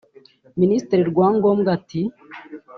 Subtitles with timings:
[0.61, 2.01] Ministre Rwangombwa ati